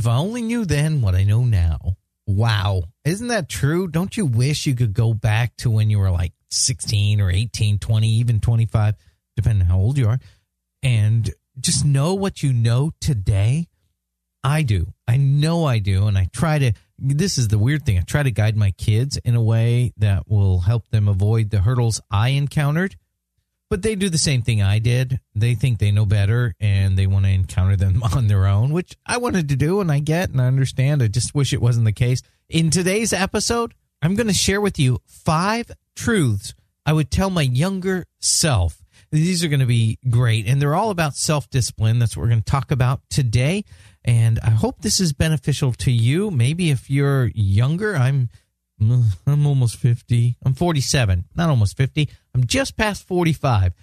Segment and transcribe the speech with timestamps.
[0.00, 1.98] If I only knew then what I know now.
[2.26, 2.84] Wow.
[3.04, 3.86] Isn't that true?
[3.86, 7.78] Don't you wish you could go back to when you were like 16 or 18,
[7.78, 8.94] 20, even 25,
[9.36, 10.18] depending on how old you are,
[10.82, 11.30] and
[11.60, 13.68] just know what you know today?
[14.42, 14.94] I do.
[15.06, 16.06] I know I do.
[16.06, 17.98] And I try to, this is the weird thing.
[17.98, 21.60] I try to guide my kids in a way that will help them avoid the
[21.60, 22.96] hurdles I encountered.
[23.70, 25.20] But they do the same thing I did.
[25.34, 28.96] They think they know better and they want to encounter them on their own, which
[29.06, 31.02] I wanted to do and I get and I understand.
[31.02, 32.20] I just wish it wasn't the case.
[32.48, 37.42] In today's episode, I'm going to share with you five truths I would tell my
[37.42, 38.82] younger self.
[39.12, 41.98] These are going to be great and they're all about self discipline.
[42.00, 43.64] That's what we're going to talk about today.
[44.04, 46.30] And I hope this is beneficial to you.
[46.30, 48.30] Maybe if you're younger, I'm
[48.80, 50.36] I'm almost 50.
[50.44, 52.08] I'm 47, not almost 50.
[52.34, 53.74] I'm just past 45.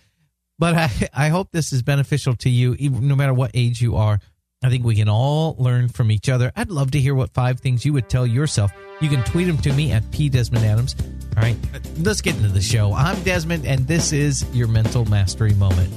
[0.60, 3.96] But I, I hope this is beneficial to you, even, no matter what age you
[3.96, 4.20] are.
[4.64, 6.52] I think we can all learn from each other.
[6.56, 8.72] I'd love to hear what five things you would tell yourself.
[9.02, 10.96] You can tweet them to me at P Desmond Adams.
[11.36, 11.56] All right,
[12.00, 12.92] let's get into the show.
[12.94, 15.94] I'm Desmond, and this is your mental mastery moment.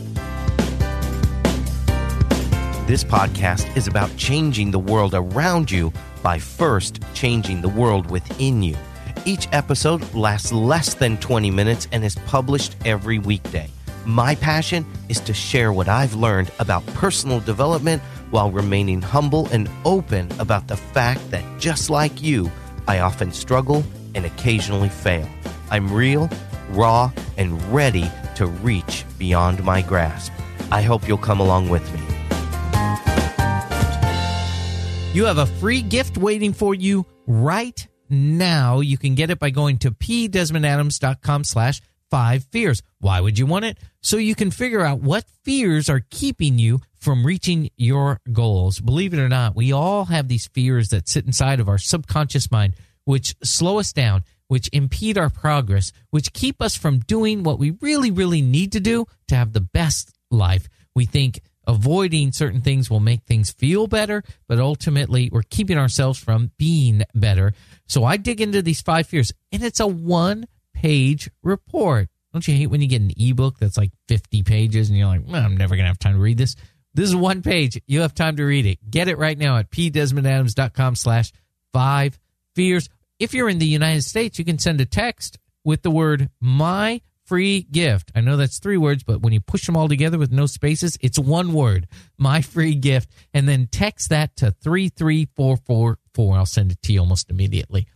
[2.86, 5.90] This podcast is about changing the world around you
[6.22, 8.76] by first changing the world within you.
[9.26, 13.68] Each episode lasts less than 20 minutes and is published every weekday.
[14.06, 19.68] My passion is to share what I've learned about personal development while remaining humble and
[19.84, 22.50] open about the fact that just like you,
[22.88, 25.28] I often struggle and occasionally fail.
[25.70, 26.30] I'm real,
[26.70, 30.32] raw, and ready to reach beyond my grasp.
[30.72, 32.00] I hope you'll come along with me.
[35.12, 38.80] You have a free gift waiting for you right now.
[38.80, 41.80] You can get it by going to pdesmondadams.com slash
[42.10, 42.82] five fears.
[42.98, 43.78] Why would you want it?
[44.02, 48.80] So you can figure out what fears are keeping you from reaching your goals.
[48.80, 52.50] Believe it or not, we all have these fears that sit inside of our subconscious
[52.50, 52.74] mind,
[53.04, 57.70] which slow us down, which impede our progress, which keep us from doing what we
[57.80, 60.68] really, really need to do to have the best life.
[60.94, 66.18] We think avoiding certain things will make things feel better, but ultimately we're keeping ourselves
[66.18, 67.52] from being better.
[67.86, 72.08] So I dig into these five fears, and it's a one page report.
[72.32, 75.22] Don't you hate when you get an ebook that's like 50 pages and you're like,
[75.26, 76.54] well, I'm never going to have time to read this?
[76.94, 77.80] This is one page.
[77.86, 78.78] You have time to read it.
[78.88, 81.32] Get it right now at pdesmondadams.com slash
[81.72, 82.18] five
[82.54, 82.88] fears.
[83.18, 87.00] If you're in the United States, you can send a text with the word my
[87.30, 88.10] free gift.
[88.16, 90.98] I know that's three words, but when you push them all together with no spaces,
[91.00, 91.86] it's one word,
[92.18, 93.12] my free gift.
[93.32, 96.36] And then text that to 33444.
[96.36, 97.86] I'll send it to you almost immediately.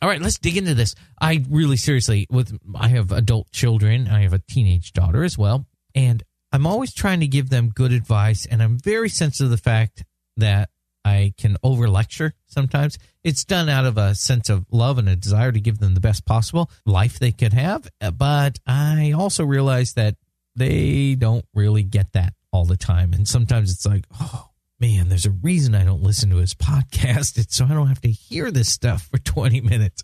[0.00, 0.94] All right, let's dig into this.
[1.20, 5.66] I really seriously with I have adult children, I have a teenage daughter as well,
[5.94, 9.58] and I'm always trying to give them good advice and I'm very sensitive to the
[9.58, 10.02] fact
[10.38, 10.70] that
[11.04, 12.98] I can over lecture sometimes.
[13.24, 16.00] It's done out of a sense of love and a desire to give them the
[16.00, 17.88] best possible life they could have.
[18.00, 20.16] Uh, but I also realize that
[20.56, 23.12] they don't really get that all the time.
[23.12, 24.48] And sometimes it's like, oh
[24.80, 27.38] man, there's a reason I don't listen to his podcast.
[27.38, 30.02] It's so I don't have to hear this stuff for 20 minutes.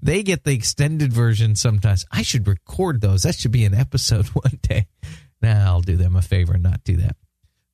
[0.00, 2.04] They get the extended version sometimes.
[2.10, 3.22] I should record those.
[3.22, 4.86] That should be an episode one day.
[5.40, 7.16] Now I'll do them a favor and not do that.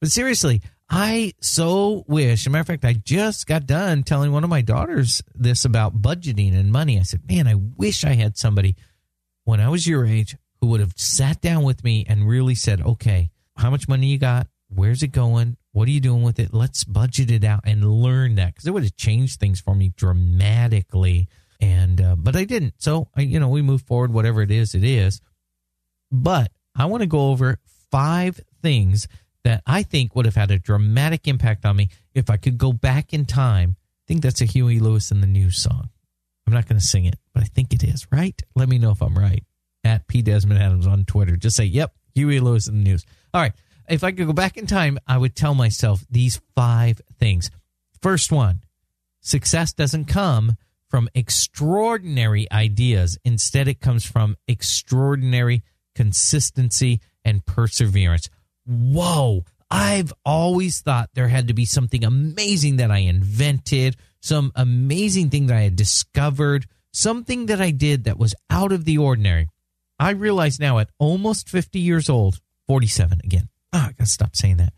[0.00, 2.40] But seriously, I so wish.
[2.40, 5.64] As a matter of fact, I just got done telling one of my daughters this
[5.64, 6.98] about budgeting and money.
[6.98, 8.74] I said, man, I wish I had somebody
[9.44, 12.80] when I was your age who would have sat down with me and really said,
[12.80, 14.46] okay, how much money you got?
[14.68, 15.56] Where's it going?
[15.72, 16.54] What are you doing with it?
[16.54, 19.92] Let's budget it out and learn that because it would have changed things for me
[19.94, 21.28] dramatically.
[21.60, 22.74] And, uh, but I didn't.
[22.78, 25.20] So, I, you know, we move forward, whatever it is, it is.
[26.10, 27.58] But I want to go over
[27.90, 29.06] five things
[29.44, 32.72] that I think would have had a dramatic impact on me if I could go
[32.72, 33.76] back in time.
[33.78, 35.90] I think that's a Huey Lewis and the News song.
[36.46, 38.40] I'm not going to sing it, but I think it is, right?
[38.54, 39.44] Let me know if I'm right.
[39.84, 40.22] At P.
[40.22, 41.36] Desmond Adams on Twitter.
[41.36, 43.04] Just say, yep, Huey Lewis and the News.
[43.32, 43.52] All right.
[43.88, 47.50] If I could go back in time, I would tell myself these five things.
[48.02, 48.62] First one
[49.20, 50.56] success doesn't come
[50.88, 53.18] from extraordinary ideas.
[53.24, 55.62] Instead, it comes from extraordinary
[55.94, 58.30] consistency and perseverance
[58.68, 65.30] whoa, I've always thought there had to be something amazing that I invented, some amazing
[65.30, 69.48] thing that I had discovered, something that I did that was out of the ordinary.
[69.98, 73.48] I realize now at almost 50 years old, 47 again.
[73.72, 74.72] Oh, I got to stop saying that.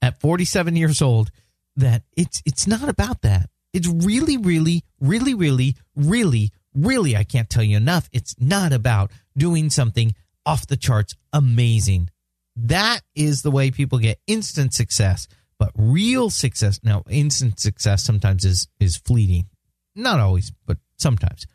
[0.00, 1.30] At 47 years old,
[1.76, 3.48] that it's it's not about that.
[3.72, 8.08] It's really really really really really really I can't tell you enough.
[8.12, 12.10] It's not about doing something off the charts amazing
[12.56, 15.28] that is the way people get instant success.
[15.58, 19.46] But real success, now instant success sometimes is is fleeting.
[19.94, 21.46] Not always, but sometimes.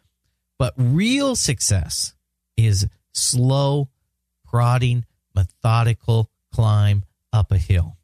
[0.58, 2.14] But real success
[2.56, 3.90] is slow,
[4.46, 5.06] prodding,
[5.36, 7.04] methodical climb
[7.34, 7.98] up a hill.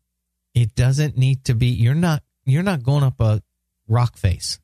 [0.53, 3.41] It doesn't need to be you're not you're not going up a
[3.87, 4.59] rock face.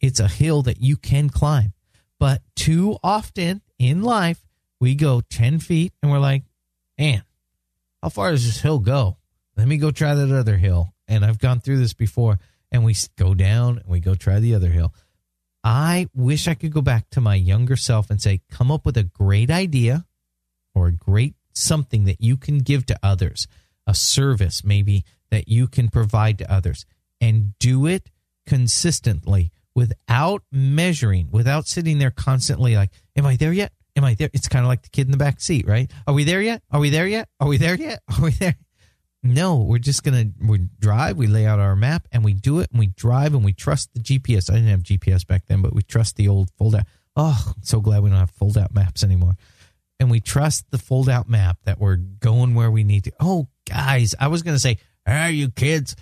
[0.00, 1.72] It's a hill that you can climb.
[2.18, 4.44] But too often in life,
[4.80, 6.44] we go 10 feet and we're like,
[6.98, 7.22] man,
[8.02, 9.18] how far does this hill go?
[9.56, 10.94] Let me go try that other hill.
[11.08, 12.38] And I've gone through this before.
[12.72, 14.94] And we go down and we go try the other hill.
[15.62, 18.96] I wish I could go back to my younger self and say, come up with
[18.96, 20.06] a great idea
[20.74, 23.46] or a great something that you can give to others,
[23.86, 26.86] a service maybe that you can provide to others,
[27.20, 28.08] and do it
[28.46, 33.72] consistently without measuring, without sitting there constantly like, am I there yet?
[33.96, 34.30] Am I there?
[34.32, 35.90] It's kind of like the kid in the back seat, right?
[36.06, 36.62] Are we there yet?
[36.70, 37.28] Are we there yet?
[37.40, 38.00] Are we there yet?
[38.18, 38.56] Are we there?
[39.22, 41.16] No, we're just gonna we drive.
[41.18, 43.90] We lay out our map and we do it, and we drive and we trust
[43.92, 44.50] the GPS.
[44.50, 46.86] I didn't have GPS back then, but we trust the old fold out.
[47.16, 49.34] Oh, I'm so glad we don't have fold out maps anymore.
[49.98, 53.12] And we trust the fold out map that we're going where we need to.
[53.20, 55.96] Oh, guys, I was gonna say, are you kids?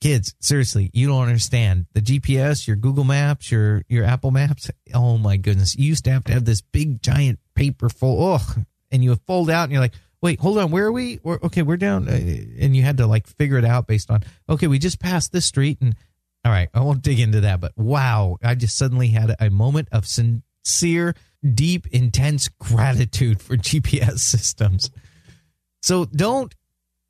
[0.00, 4.70] Kids, seriously, you don't understand the GPS, your Google Maps, your your Apple Maps.
[4.92, 8.40] Oh my goodness, you used to have to have this big giant paper fold.
[8.40, 11.18] Oh, and you would fold out, and you're like, wait, hold on, where are we?
[11.22, 14.22] We're, okay, we're down, uh, and you had to like figure it out based on
[14.48, 15.96] okay, we just passed this street, and
[16.44, 19.88] all right, I won't dig into that, but wow, I just suddenly had a moment
[19.92, 24.90] of sincere, deep, intense gratitude for GPS systems.
[25.82, 26.54] So don't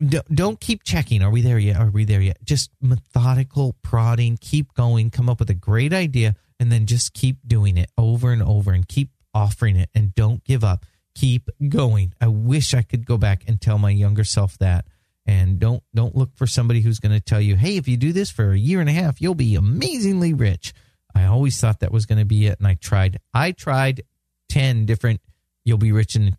[0.00, 1.22] don't keep checking.
[1.22, 1.76] Are we there yet?
[1.76, 2.38] Are we there yet?
[2.44, 7.38] Just methodical prodding, keep going, come up with a great idea, and then just keep
[7.46, 10.84] doing it over and over and keep offering it and don't give up.
[11.14, 12.12] Keep going.
[12.20, 14.86] I wish I could go back and tell my younger self that.
[15.24, 18.12] And don't don't look for somebody who's going to tell you, "Hey, if you do
[18.12, 20.72] this for a year and a half, you'll be amazingly rich."
[21.14, 23.18] I always thought that was going to be it, and I tried.
[23.34, 24.02] I tried
[24.48, 25.20] ten different
[25.64, 26.36] "you'll be rich in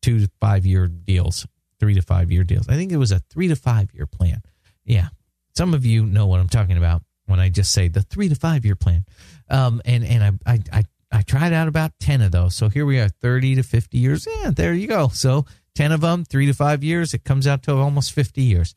[0.00, 1.46] two to five year deals."
[1.80, 2.68] Three to five year deals.
[2.68, 4.42] I think it was a three to five year plan.
[4.84, 5.08] Yeah.
[5.56, 8.34] Some of you know what I'm talking about when I just say the three to
[8.34, 9.04] five year plan.
[9.48, 12.54] Um, and, and I, I, I, I tried out about 10 of those.
[12.54, 14.28] So here we are 30 to 50 years.
[14.30, 15.08] Yeah, there you go.
[15.08, 18.74] So 10 of them, three to five years, it comes out to almost 50 years.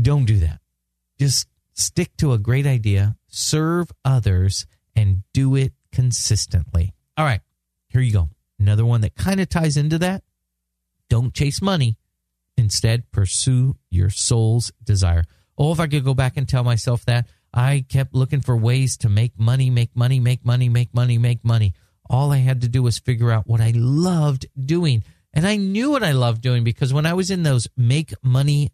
[0.00, 0.60] Don't do that.
[1.18, 6.94] Just stick to a great idea, serve others, and do it consistently.
[7.16, 7.40] All right,
[7.88, 8.30] here you go.
[8.58, 10.22] Another one that kind of ties into that.
[11.08, 11.96] Don't chase money,
[12.56, 15.24] Instead, pursue your soul's desire.
[15.56, 18.96] Oh, if I could go back and tell myself that, I kept looking for ways
[18.98, 21.74] to make money, make money, make money, make money, make money.
[22.08, 25.02] All I had to do was figure out what I loved doing.
[25.34, 28.72] And I knew what I loved doing because when I was in those make money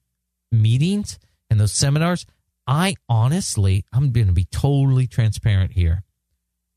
[0.50, 1.18] meetings
[1.50, 2.26] and those seminars,
[2.66, 6.04] I honestly, I'm going to be totally transparent here.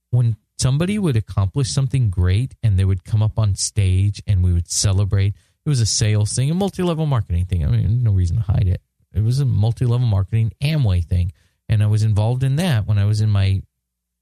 [0.10, 4.54] When somebody would accomplish something great and they would come up on stage and we
[4.54, 5.36] would celebrate,
[5.66, 7.66] it was a sales thing, a multi level marketing thing.
[7.66, 8.82] I mean, no reason to hide it.
[9.14, 11.32] It was a multi level marketing Amway thing.
[11.70, 13.62] And I was involved in that when I was in my,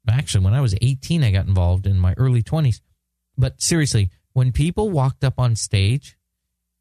[0.10, 2.82] actually, when I was 18, I got involved in my early 20s.
[3.38, 6.18] But seriously, when people walked up on stage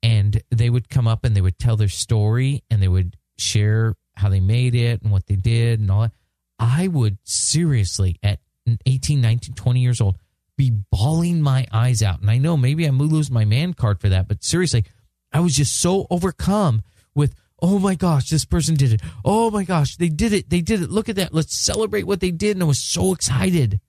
[0.02, 3.94] and they would come up and they would tell their story and they would share
[4.16, 6.12] how they made it and what they did and all that,
[6.58, 8.40] I would seriously, at
[8.84, 10.18] 18, 19, 20 years old,
[10.58, 12.20] be bawling my eyes out.
[12.20, 14.84] And I know maybe I'm lose my man card for that, but seriously,
[15.32, 16.82] I was just so overcome
[17.14, 19.00] with, oh my gosh, this person did it.
[19.24, 20.50] Oh my gosh, they did it.
[20.50, 20.90] They did it.
[20.90, 21.32] Look at that.
[21.32, 22.56] Let's celebrate what they did.
[22.56, 23.80] And I was so excited.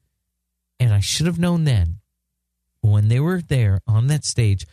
[0.80, 1.98] And I should have known then
[2.82, 4.66] when they were there on that stage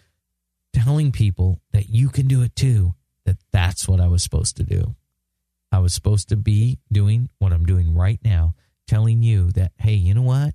[0.73, 4.63] telling people that you can do it too, that that's what I was supposed to
[4.63, 4.95] do.
[5.73, 8.55] I was supposed to be doing what I'm doing right now,
[8.87, 10.55] telling you that, hey, you know what?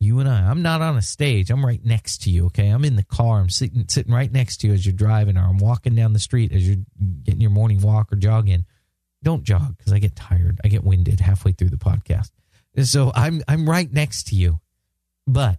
[0.00, 0.48] You and I.
[0.48, 1.50] I'm not on a stage.
[1.50, 2.46] I'm right next to you.
[2.46, 2.68] Okay.
[2.68, 3.38] I'm in the car.
[3.38, 6.18] I'm sitting sitting right next to you as you're driving, or I'm walking down the
[6.18, 6.84] street as you're
[7.22, 8.64] getting your morning walk or jogging.
[9.22, 10.58] Don't jog because I get tired.
[10.64, 12.30] I get winded halfway through the podcast.
[12.82, 14.60] So I'm I'm right next to you.
[15.26, 15.58] But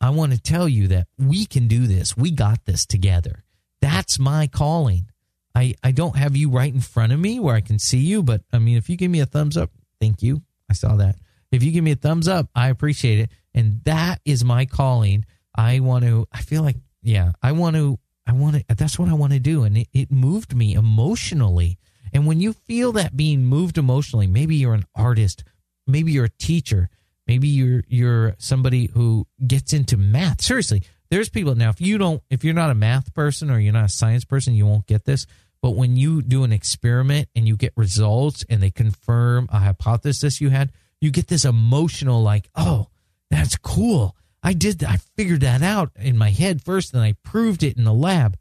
[0.00, 2.16] I want to tell you that we can do this.
[2.16, 3.44] We got this together.
[3.80, 5.10] That's my calling.
[5.54, 8.22] I, I don't have you right in front of me where I can see you,
[8.22, 9.70] but I mean, if you give me a thumbs up,
[10.00, 10.42] thank you.
[10.68, 11.16] I saw that.
[11.50, 13.30] If you give me a thumbs up, I appreciate it.
[13.54, 15.24] And that is my calling.
[15.54, 19.08] I want to, I feel like, yeah, I want to, I want to, that's what
[19.08, 19.64] I want to do.
[19.64, 21.78] And it, it moved me emotionally.
[22.12, 25.44] And when you feel that being moved emotionally, maybe you're an artist,
[25.86, 26.88] maybe you're a teacher,
[27.26, 30.42] maybe you're, you're somebody who gets into math.
[30.42, 33.72] Seriously, there's people now, if you don't, if you're not a math person or you're
[33.72, 35.26] not a science person, you won't get this.
[35.62, 40.40] But when you do an experiment and you get results and they confirm a hypothesis
[40.40, 42.88] you had, you get this emotional, like, oh,
[43.30, 44.16] that's cool.
[44.42, 44.90] I did that.
[44.90, 48.36] I figured that out in my head first and I proved it in the lab.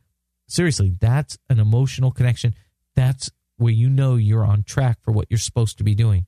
[0.48, 2.56] Seriously, that's an emotional connection.
[2.96, 6.26] That's where you know you're on track for what you're supposed to be doing.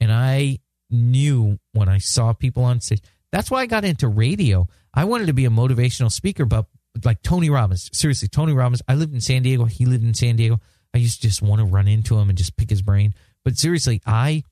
[0.00, 0.58] And I
[0.90, 3.02] knew when I saw people on stage.
[3.30, 4.66] That's why I got into radio.
[4.94, 6.66] I wanted to be a motivational speaker, but
[7.04, 8.82] like Tony Robbins, seriously, Tony Robbins.
[8.88, 9.64] I lived in San Diego.
[9.64, 10.60] He lived in San Diego.
[10.94, 13.14] I used to just want to run into him and just pick his brain.
[13.44, 14.42] But seriously, I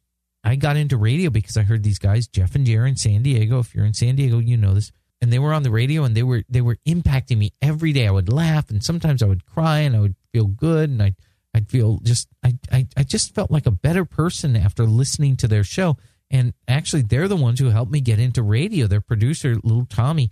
[0.46, 3.58] I got into radio because I heard these guys, Jeff and Jerry in San Diego.
[3.58, 4.92] If you're in San Diego, you know this.
[5.20, 8.06] And they were on the radio and they were they were impacting me every day.
[8.06, 11.16] I would laugh and sometimes I would cry and I would feel good and I
[11.52, 15.48] I'd feel just I, I I just felt like a better person after listening to
[15.48, 15.96] their show.
[16.30, 18.86] And actually they're the ones who helped me get into radio.
[18.86, 20.30] Their producer, little Tommy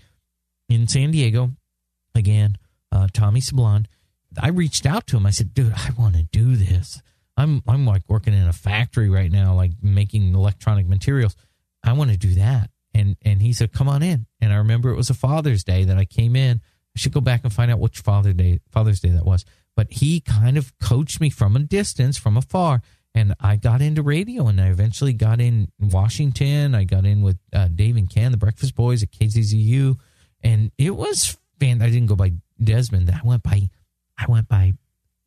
[0.68, 1.50] in San Diego,
[2.14, 2.56] again,
[2.92, 3.86] uh, Tommy Sablon.
[4.40, 5.26] I reached out to him.
[5.26, 7.02] I said, dude, I want to do this.
[7.36, 11.36] I'm I'm like working in a factory right now, like making electronic materials.
[11.82, 12.70] I want to do that.
[12.92, 14.26] And and he said, come on in.
[14.40, 16.60] And I remember it was a Father's Day that I came in.
[16.96, 19.44] I should go back and find out which Father Day Father's Day that was.
[19.76, 24.02] But he kind of coached me from a distance, from afar, and I got into
[24.02, 24.46] radio.
[24.46, 26.76] And I eventually got in Washington.
[26.76, 29.96] I got in with uh, Dave and Ken, the Breakfast Boys at KZZU,
[30.42, 31.36] and it was.
[31.62, 33.10] I didn't go by Desmond.
[33.10, 33.70] I went by
[34.18, 34.74] I went by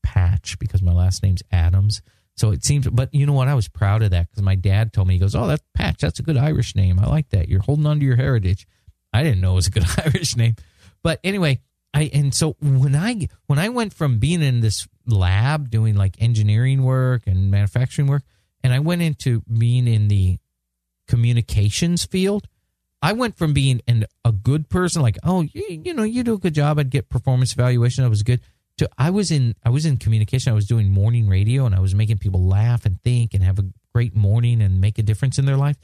[0.08, 2.02] Patch because my last name's Adams.
[2.38, 3.50] So it seems, but you know what?
[3.50, 6.00] I was proud of that because my dad told me, he goes, Oh, that's Patch.
[6.00, 6.98] That's a good Irish name.
[6.98, 7.50] I like that.
[7.50, 8.66] You're holding on to your heritage.
[9.12, 10.56] I didn't know it was a good Irish name.
[11.04, 11.60] But anyway,
[11.94, 16.22] I, and so when I, when I went from being in this lab doing like
[16.22, 18.24] engineering work and manufacturing work,
[18.64, 20.38] and I went into being in the
[21.10, 22.48] communications field,
[23.02, 26.36] I went from being an, a good person, like, oh, you, you know, you do
[26.36, 26.80] a good job.
[26.80, 28.06] I'd get performance evaluation.
[28.06, 28.42] That was good
[28.78, 30.52] to I was in I was in communication.
[30.52, 33.60] I was doing morning radio and I was making people laugh and think and have
[33.60, 35.78] a great morning and make a difference in their life.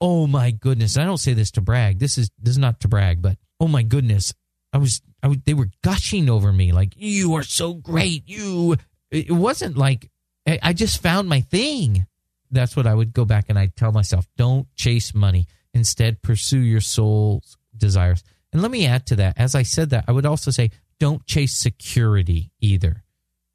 [0.00, 0.98] Oh my goodness.
[0.98, 1.98] I don't say this to brag.
[1.98, 4.34] This is this is not to brag, but oh my goodness.
[4.72, 8.28] I was I was, they were gushing over me like you are so great.
[8.28, 8.76] You
[9.10, 10.10] it wasn't like
[10.46, 12.06] I just found my thing.
[12.50, 15.46] That's what I would go back and I'd tell myself, don't chase money.
[15.72, 18.22] Instead, pursue your soul's desires.
[18.52, 19.38] And let me add to that.
[19.38, 23.02] As I said that, I would also say, don't chase security either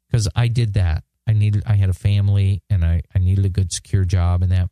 [0.06, 1.04] because i did that.
[1.26, 4.52] I needed i had a family and I, I needed a good secure job and
[4.52, 4.68] that.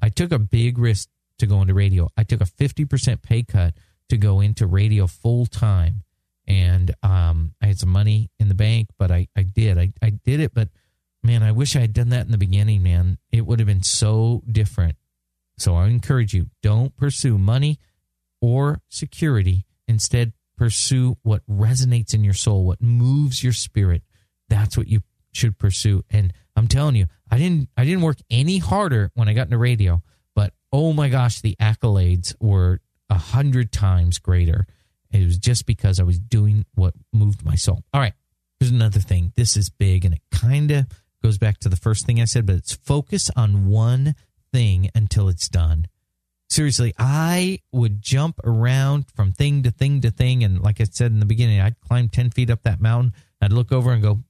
[0.00, 2.08] I took a big risk to go into radio.
[2.16, 3.74] I took a 50% pay cut
[4.08, 6.04] to go into radio full time
[6.46, 9.78] and um, i had some money in the bank but i, I did.
[9.78, 10.68] I, I did it but
[11.22, 13.18] man i wish i had done that in the beginning man.
[13.30, 14.96] It would have been so different.
[15.58, 17.78] So i encourage you don't pursue money
[18.40, 19.66] or security.
[19.86, 24.02] Instead pursue what resonates in your soul, what moves your spirit.
[24.50, 25.00] That's what you
[25.32, 26.04] should pursue.
[26.10, 29.56] And I'm telling you, I didn't I didn't work any harder when I got into
[29.56, 30.02] radio,
[30.34, 34.66] but oh my gosh, the accolades were a hundred times greater.
[35.10, 37.82] It was just because I was doing what moved my soul.
[37.94, 38.12] All right.
[38.58, 39.32] Here's another thing.
[39.36, 40.86] This is big and it kind of
[41.22, 44.14] goes back to the first thing I said, but it's focus on one
[44.52, 45.86] thing until it's done
[46.50, 50.44] seriously, I would jump around from thing to thing to thing.
[50.44, 53.14] And like I said in the beginning, I'd climb 10 feet up that mountain.
[53.40, 54.20] I'd look over and go,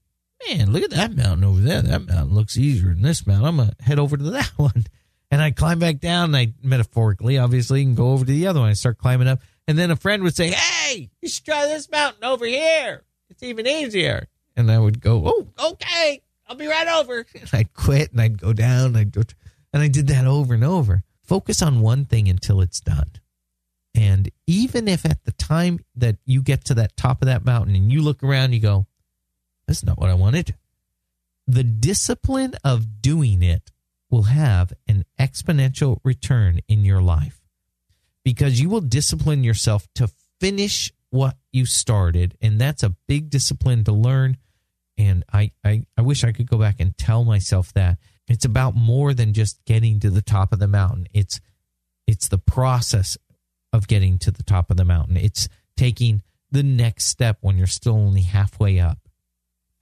[0.48, 1.82] man, look at that mountain over there.
[1.82, 3.46] That mountain looks easier than this mountain.
[3.46, 4.86] I'm going to head over to that one.
[5.30, 8.60] And I'd climb back down and I metaphorically, obviously, and go over to the other
[8.60, 9.40] one and start climbing up.
[9.68, 13.04] And then a friend would say, hey, you should try this mountain over here.
[13.28, 14.26] It's even easier.
[14.56, 16.22] And I would go, oh, okay.
[16.48, 17.24] I'll be right over.
[17.34, 18.86] And I'd quit and I'd go down.
[18.86, 19.22] And I'd go,
[19.72, 21.04] and I did that over and over.
[21.30, 23.12] Focus on one thing until it's done.
[23.94, 27.76] And even if at the time that you get to that top of that mountain
[27.76, 28.88] and you look around, you go,
[29.64, 30.56] that's not what I wanted.
[31.46, 33.70] The discipline of doing it
[34.10, 37.40] will have an exponential return in your life
[38.25, 40.10] because you will discipline yourself to
[40.40, 42.37] finish what you started.
[42.40, 44.37] And that's a big discipline to learn.
[44.99, 47.99] And I, I, I wish I could go back and tell myself that.
[48.30, 51.08] It's about more than just getting to the top of the mountain.
[51.12, 51.40] It's
[52.06, 53.18] it's the process
[53.72, 55.16] of getting to the top of the mountain.
[55.16, 58.99] It's taking the next step when you're still only halfway up.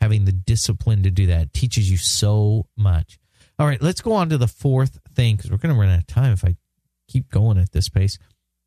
[0.00, 3.19] Having the discipline to do that teaches you so much.
[3.59, 5.99] All right, let's go on to the fourth thing because we're going to run out
[5.99, 6.57] of time if I
[7.09, 8.19] keep going at this pace.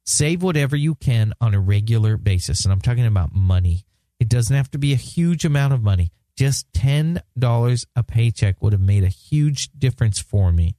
[0.06, 2.66] Save whatever you can on a regular basis.
[2.66, 3.86] And I'm talking about money.
[4.20, 6.12] It doesn't have to be a huge amount of money
[6.42, 10.76] just $10 a paycheck would have made a huge difference for me.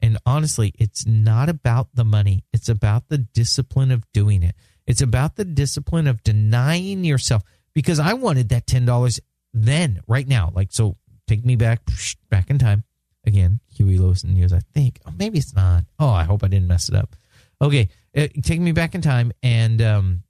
[0.00, 4.54] And honestly, it's not about the money, it's about the discipline of doing it.
[4.86, 7.42] It's about the discipline of denying yourself
[7.74, 9.20] because I wanted that $10
[9.52, 11.82] then, right now, like, so take me back,
[12.30, 12.82] back in time.
[13.26, 14.98] Again, Huey Lewis and News, I think.
[15.04, 15.84] Oh, maybe it's not.
[15.98, 17.14] Oh, I hope I didn't mess it up.
[17.60, 19.30] Okay, uh, take me back in time.
[19.42, 20.22] And um,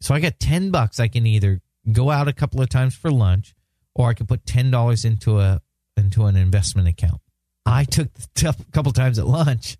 [0.00, 1.00] so I got 10 bucks.
[1.00, 1.60] I can either
[1.90, 3.56] go out a couple of times for lunch
[3.94, 5.60] or I can put $10 into a
[5.96, 7.20] into an investment account.
[7.66, 8.08] I took
[8.42, 9.76] a couple times at lunch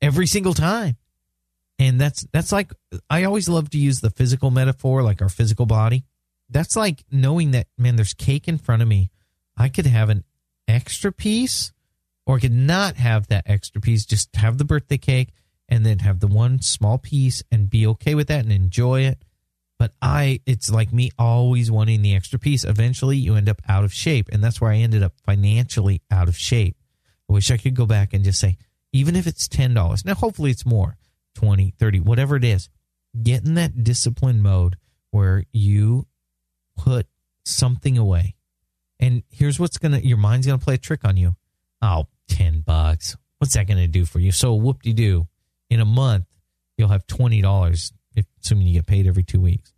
[0.00, 0.96] every single time.
[1.78, 2.72] And that's that's like
[3.10, 6.04] I always love to use the physical metaphor like our physical body.
[6.48, 9.10] That's like knowing that man there's cake in front of me.
[9.56, 10.24] I could have an
[10.68, 11.72] extra piece
[12.26, 15.30] or I could not have that extra piece, just have the birthday cake
[15.68, 19.24] and then have the one small piece and be okay with that and enjoy it.
[19.84, 22.64] But I, it's like me always wanting the extra piece.
[22.64, 24.30] Eventually, you end up out of shape.
[24.32, 26.78] And that's where I ended up financially out of shape.
[27.28, 28.56] I wish I could go back and just say,
[28.94, 30.96] even if it's $10, now hopefully it's more
[31.34, 32.70] 20, 30, whatever it is,
[33.22, 34.76] get in that discipline mode
[35.10, 36.06] where you
[36.78, 37.06] put
[37.44, 38.36] something away.
[38.98, 41.36] And here's what's going to, your mind's going to play a trick on you.
[41.82, 43.18] Oh, 10 bucks.
[43.36, 44.32] What's that going to do for you?
[44.32, 45.28] So whoop de doo.
[45.68, 46.24] In a month,
[46.78, 49.73] you'll have $20, if, assuming you get paid every two weeks.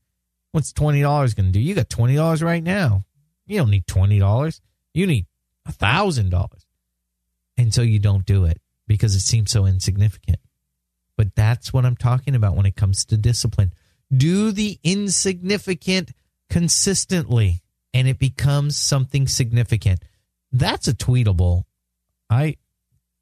[0.57, 1.03] What's $20
[1.37, 1.61] going to do?
[1.61, 3.05] You got $20 right now.
[3.45, 4.61] You don't need $20.
[4.95, 5.27] You need
[5.67, 6.49] a $1,000.
[7.59, 10.39] And so you don't do it because it seems so insignificant.
[11.15, 13.75] But that's what I'm talking about when it comes to discipline.
[14.11, 16.13] Do the insignificant
[16.49, 17.61] consistently
[17.93, 20.05] and it becomes something significant.
[20.53, 21.65] That's a tweetable.
[22.31, 22.57] I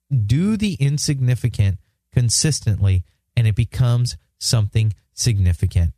[0.08, 1.80] do the insignificant
[2.12, 3.02] consistently
[3.36, 5.94] and it becomes something significant.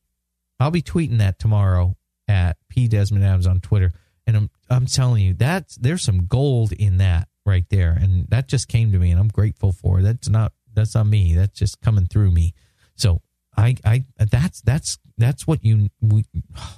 [0.59, 1.97] I'll be tweeting that tomorrow
[2.29, 3.93] at P Desmond Adams on Twitter.
[4.27, 7.93] And I'm I'm telling you, that's there's some gold in that right there.
[7.93, 10.01] And that just came to me and I'm grateful for.
[10.01, 10.03] It.
[10.03, 11.35] That's not that's not me.
[11.35, 12.55] That's just coming through me.
[12.97, 13.23] So
[13.57, 16.25] I I that's that's that's what you we
[16.57, 16.73] all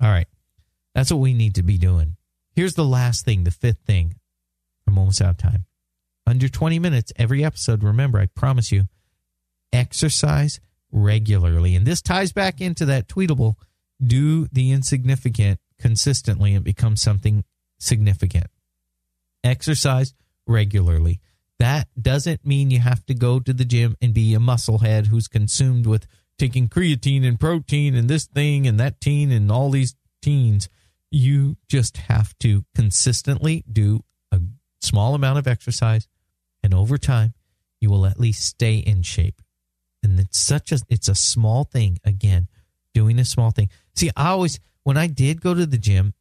[0.00, 0.28] right.
[0.94, 2.16] That's what we need to be doing.
[2.54, 4.16] Here's the last thing, the fifth thing.
[4.86, 5.64] I'm almost out of time.
[6.26, 8.84] Under 20 minutes every episode, remember, I promise you,
[9.72, 10.60] exercise
[10.92, 11.74] regularly.
[11.74, 13.56] And this ties back into that tweetable
[14.04, 17.44] do the insignificant consistently and become something
[17.78, 18.46] significant.
[19.42, 20.14] Exercise
[20.46, 21.20] regularly.
[21.58, 25.28] That doesn't mean you have to go to the gym and be a musclehead who's
[25.28, 26.06] consumed with
[26.38, 30.68] taking creatine and protein and this thing and that teen and all these teens.
[31.10, 34.02] You just have to consistently do
[34.32, 34.40] a
[34.80, 36.08] small amount of exercise,
[36.62, 37.34] and over time,
[37.80, 39.42] you will at least stay in shape.
[40.02, 42.48] And it's such a it's a small thing again,
[42.94, 43.70] doing a small thing.
[43.94, 46.14] See, I always when I did go to the gym,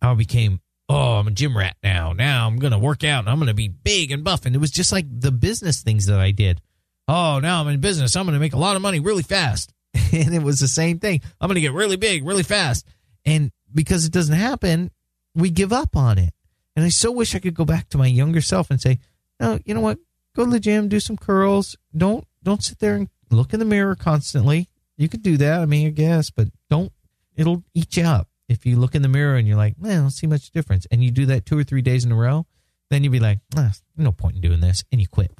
[0.00, 2.12] I became oh, I'm a gym rat now.
[2.12, 4.46] Now I'm to work out and I'm to be big and buff.
[4.46, 6.60] And it was just like the business things that I did.
[7.08, 8.16] Oh, now I'm in business.
[8.16, 9.72] I'm to make a lot of money really fast.
[10.12, 11.20] and it was the same thing.
[11.40, 12.86] I'm to get really big really fast.
[13.24, 14.90] And because it doesn't happen,
[15.34, 16.32] we give up on it.
[16.74, 18.98] And I so wish I could go back to my younger self and say,
[19.40, 19.98] no, you know what?
[20.34, 21.76] Go to the gym, do some curls.
[21.96, 24.68] Don't don't sit there and look in the mirror constantly.
[24.96, 26.92] You could do that, I mean, I guess, but don't.
[27.34, 30.00] It'll eat you up if you look in the mirror and you're like, man, I
[30.02, 32.46] don't see much difference, and you do that two or three days in a row,
[32.90, 35.32] then you'd be like, ah, no point in doing this, and you quit.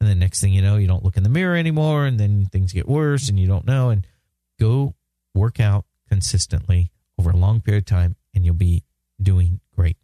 [0.00, 2.46] And then next thing you know, you don't look in the mirror anymore, and then
[2.46, 3.90] things get worse, and you don't know.
[3.90, 4.06] And
[4.58, 4.94] go
[5.34, 8.84] work out consistently over a long period of time, and you'll be
[9.20, 9.96] doing great.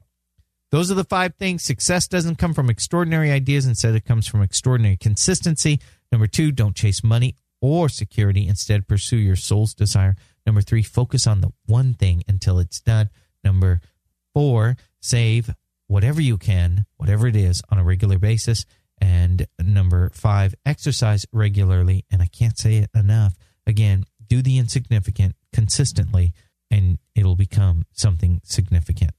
[0.70, 1.62] Those are the five things.
[1.62, 3.66] Success doesn't come from extraordinary ideas.
[3.66, 5.80] Instead, it comes from extraordinary consistency.
[6.12, 8.46] Number two, don't chase money or security.
[8.46, 10.16] Instead, pursue your soul's desire.
[10.44, 13.10] Number three, focus on the one thing until it's done.
[13.42, 13.80] Number
[14.34, 15.54] four, save
[15.88, 18.66] whatever you can, whatever it is, on a regular basis.
[19.00, 22.04] And number five, exercise regularly.
[22.10, 23.34] And I can't say it enough.
[23.66, 26.32] Again, do the insignificant consistently,
[26.70, 29.12] and it'll become something significant.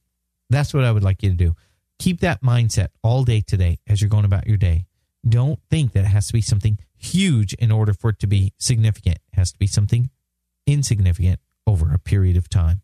[0.50, 1.54] That's what I would like you to do.
[1.98, 4.84] Keep that mindset all day today as you're going about your day.
[5.26, 8.52] Don't think that it has to be something huge in order for it to be
[8.58, 9.16] significant.
[9.32, 10.10] It has to be something
[10.66, 12.82] insignificant over a period of time.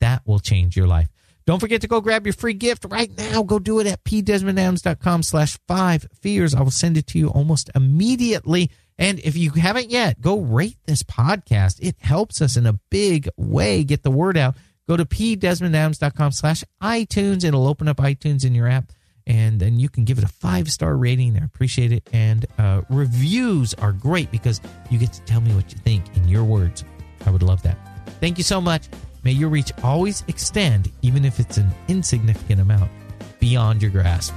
[0.00, 1.08] That will change your life.
[1.46, 3.42] Don't forget to go grab your free gift right now.
[3.42, 6.54] Go do it at pdesmondadams.com slash five fears.
[6.54, 8.70] I will send it to you almost immediately.
[8.98, 11.78] And if you haven't yet, go rate this podcast.
[11.80, 14.56] It helps us in a big way get the word out.
[14.86, 17.44] Go to pdesmondadams.com slash iTunes.
[17.44, 18.92] It'll open up iTunes in your app
[19.28, 21.36] and then you can give it a five star rating.
[21.36, 22.08] I appreciate it.
[22.12, 24.60] And uh, reviews are great because
[24.90, 26.84] you get to tell me what you think in your words.
[27.26, 27.78] I would love that.
[28.20, 28.88] Thank you so much.
[29.22, 32.90] May your reach always extend, even if it's an insignificant amount,
[33.38, 34.34] beyond your grasp.